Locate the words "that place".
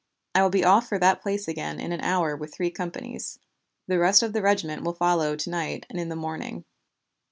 0.97-1.47